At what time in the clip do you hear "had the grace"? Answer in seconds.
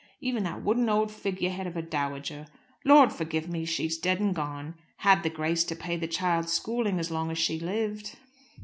4.97-5.63